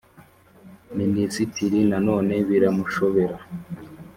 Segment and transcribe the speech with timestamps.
[0.97, 3.37] "minisitiri noneho biramushobera.